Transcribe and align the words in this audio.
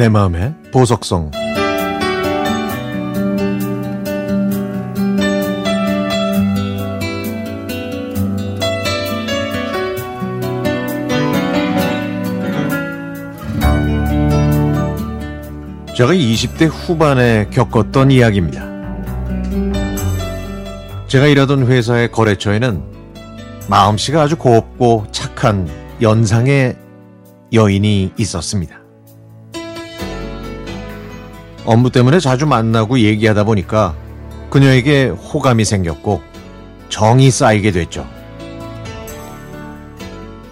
내 0.00 0.08
마음의 0.08 0.54
보석성 0.72 1.30
제가 15.94 16.14
20대 16.14 16.70
후반에 16.70 17.50
겪었던 17.50 18.10
이야기입니다. 18.10 18.64
제가 21.08 21.26
일하던 21.26 21.66
회사의 21.66 22.10
거래처에는 22.10 22.82
마음씨가 23.68 24.22
아주 24.22 24.38
곱고 24.38 25.08
착한 25.12 25.68
연상의 26.00 26.74
여인이 27.52 28.12
있었습니다. 28.16 28.79
업무 31.70 31.90
때문에 31.90 32.18
자주 32.18 32.48
만나고 32.48 32.98
얘기하다 32.98 33.44
보니까 33.44 33.94
그녀에게 34.50 35.06
호감이 35.06 35.64
생겼고 35.64 36.20
정이 36.88 37.30
쌓이게 37.30 37.70
됐죠. 37.70 38.08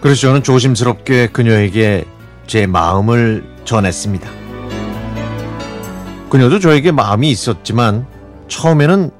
그래서 0.00 0.20
저는 0.20 0.44
조심스럽게 0.44 1.30
그녀에게 1.32 2.04
제 2.46 2.68
마음을 2.68 3.44
전했습니다. 3.64 4.30
그녀도 6.30 6.60
저에게 6.60 6.92
마음이 6.92 7.28
있었지만 7.32 8.06
처음에는 8.46 9.10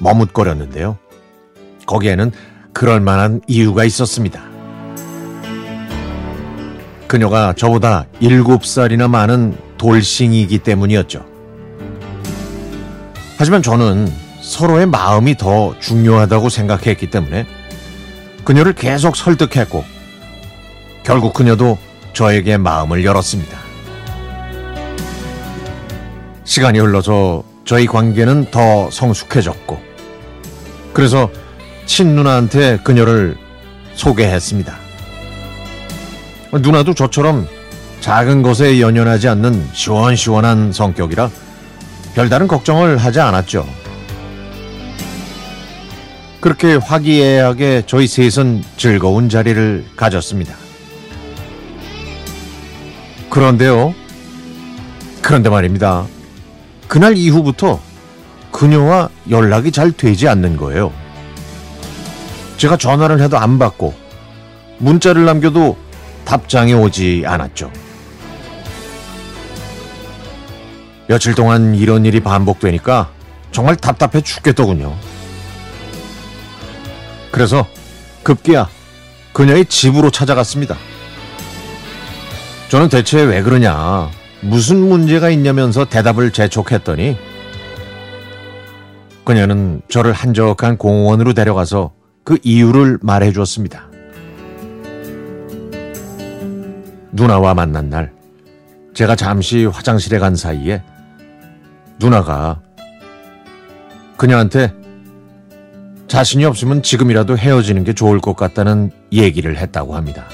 머뭇거렸는데요. 0.00 0.98
거기에는 1.86 2.32
그럴 2.72 2.98
만한 2.98 3.40
이유가 3.46 3.84
있었습니다. 3.84 4.42
그녀가 7.06 7.52
저보다 7.52 8.06
7살이나 8.20 9.08
많은 9.08 9.56
돌싱이기 9.82 10.60
때문이었죠. 10.60 11.26
하지만 13.36 13.62
저는 13.64 14.08
서로의 14.40 14.86
마음이 14.86 15.36
더 15.36 15.76
중요하다고 15.80 16.50
생각했기 16.50 17.10
때문에 17.10 17.46
그녀를 18.44 18.74
계속 18.74 19.16
설득했고 19.16 19.84
결국 21.02 21.32
그녀도 21.32 21.78
저에게 22.12 22.58
마음을 22.58 23.04
열었습니다. 23.04 23.58
시간이 26.44 26.78
흘러서 26.78 27.42
저희 27.64 27.86
관계는 27.86 28.52
더 28.52 28.88
성숙해졌고 28.88 29.80
그래서 30.92 31.28
친누나한테 31.86 32.78
그녀를 32.84 33.36
소개했습니다. 33.94 34.76
누나도 36.52 36.94
저처럼 36.94 37.48
작은 38.02 38.42
것에 38.42 38.80
연연하지 38.80 39.28
않는 39.28 39.68
시원시원한 39.72 40.72
성격이라 40.72 41.30
별다른 42.14 42.48
걱정을 42.48 42.98
하지 42.98 43.20
않았죠. 43.20 43.64
그렇게 46.40 46.74
화기애애하게 46.74 47.84
저희 47.86 48.08
셋은 48.08 48.64
즐거운 48.76 49.28
자리를 49.28 49.84
가졌습니다. 49.94 50.56
그런데요. 53.30 53.94
그런데 55.22 55.48
말입니다. 55.48 56.04
그날 56.88 57.16
이후부터 57.16 57.80
그녀와 58.50 59.10
연락이 59.30 59.70
잘 59.70 59.92
되지 59.92 60.26
않는 60.26 60.56
거예요. 60.56 60.92
제가 62.56 62.76
전화를 62.76 63.22
해도 63.22 63.38
안 63.38 63.60
받고 63.60 63.94
문자를 64.78 65.24
남겨도 65.24 65.76
답장이 66.24 66.74
오지 66.74 67.22
않았죠. 67.24 67.70
며칠 71.12 71.34
동안 71.34 71.74
이런 71.74 72.06
일이 72.06 72.20
반복되니까 72.20 73.10
정말 73.50 73.76
답답해 73.76 74.22
죽겠더군요. 74.22 74.96
그래서 77.30 77.66
급기야 78.22 78.66
그녀의 79.34 79.66
집으로 79.66 80.10
찾아갔습니다. 80.10 80.74
저는 82.70 82.88
대체 82.88 83.20
왜 83.20 83.42
그러냐, 83.42 84.08
무슨 84.40 84.78
문제가 84.78 85.28
있냐면서 85.28 85.84
대답을 85.84 86.30
재촉했더니 86.30 87.18
그녀는 89.26 89.82
저를 89.90 90.14
한적한 90.14 90.78
공원으로 90.78 91.34
데려가서 91.34 91.92
그 92.24 92.38
이유를 92.42 93.00
말해 93.02 93.32
주었습니다. 93.32 93.86
누나와 97.12 97.52
만난 97.52 97.90
날, 97.90 98.14
제가 98.94 99.14
잠시 99.14 99.66
화장실에 99.66 100.18
간 100.18 100.34
사이에 100.34 100.82
누나가 102.02 102.60
그녀한테 104.16 104.74
자신이 106.08 106.44
없으면 106.44 106.82
지금이라도 106.82 107.38
헤어지는 107.38 107.84
게 107.84 107.92
좋을 107.92 108.18
것 108.18 108.34
같다는 108.34 108.90
얘기를 109.12 109.56
했다고 109.56 109.94
합니다. 109.94 110.24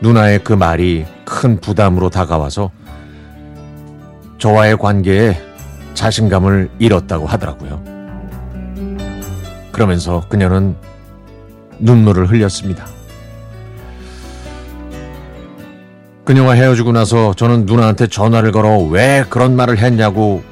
누나의 0.00 0.44
그 0.44 0.52
말이 0.52 1.04
큰 1.24 1.60
부담으로 1.60 2.10
다가와서 2.10 2.70
저와의 4.38 4.78
관계에 4.78 5.36
자신감을 5.94 6.70
잃었다고 6.78 7.26
하더라고요. 7.26 7.82
그러면서 9.72 10.22
그녀는 10.28 10.76
눈물을 11.80 12.30
흘렸습니다. 12.30 12.86
그녀와 16.24 16.54
헤어지고 16.54 16.92
나서 16.92 17.34
저는 17.34 17.66
누나한테 17.66 18.06
전화를 18.06 18.52
걸어 18.52 18.78
왜 18.78 19.24
그런 19.28 19.56
말을 19.56 19.78
했냐고 19.78 20.42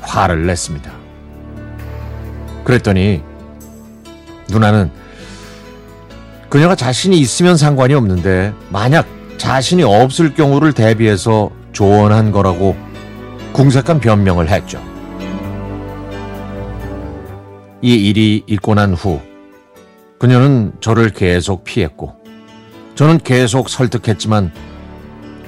화를 0.00 0.46
냈습니다. 0.46 0.90
그랬더니 2.64 3.22
누나는 4.50 4.90
그녀가 6.48 6.74
자신이 6.74 7.18
있으면 7.18 7.56
상관이 7.56 7.94
없는데 7.94 8.52
만약 8.70 9.06
자신이 9.38 9.82
없을 9.82 10.34
경우를 10.34 10.72
대비해서 10.72 11.50
조언한 11.72 12.32
거라고 12.32 12.76
궁색한 13.52 14.00
변명을 14.00 14.48
했죠. 14.48 14.82
이 17.82 17.94
일이 17.94 18.42
있고 18.46 18.74
난 18.74 18.94
후 18.94 19.20
그녀는 20.18 20.72
저를 20.80 21.10
계속 21.10 21.64
피했고 21.64 22.14
저는 22.94 23.18
계속 23.18 23.68
설득했지만 23.68 24.52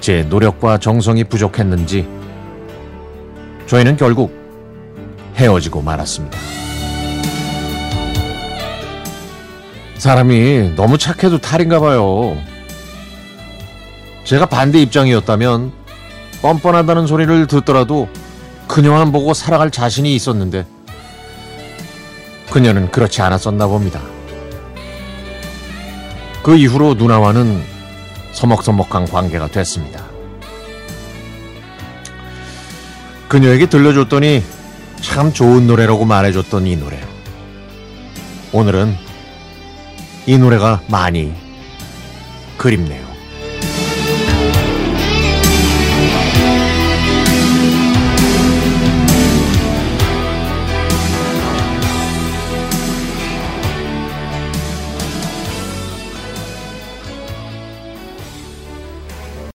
제 0.01 0.23
노력과 0.23 0.79
정성이 0.79 1.25
부족했는지 1.25 2.09
저희는 3.67 3.97
결국 3.97 4.33
헤어지고 5.37 5.83
말았습니다. 5.83 6.39
사람이 9.99 10.75
너무 10.77 10.99
착해도 10.99 11.39
탈인가 11.39 11.81
봐요. 11.81 12.37
제가 14.25 14.47
반대 14.47 14.81
입장이었다면 14.81 15.73
뻔뻔하다는 16.43 17.07
소리를 17.07 17.47
듣더라도 17.47 18.09
그녀만 18.69 19.13
보고 19.13 19.35
살아갈 19.35 19.71
자신이 19.71 20.15
있었는데 20.15 20.67
그녀는 22.51 22.91
그렇지 22.91 23.23
않았었나 23.23 23.67
봅니다. 23.67 24.01
그 26.43 26.57
이후로 26.57 26.95
누나와는 26.95 27.76
서먹서먹한 28.37 29.07
관계가 29.07 29.49
됐습니다. 29.49 30.05
그녀에게 33.29 33.67
들려줬더니 33.67 34.43
참 35.01 35.33
좋은 35.33 35.67
노래라고 35.67 36.05
말해줬던 36.05 36.67
이 36.67 36.77
노래. 36.77 37.03
오늘은 38.53 38.95
이 40.27 40.39
노래가 40.39 40.83
많이 40.89 41.35
그립네요. 42.59 43.16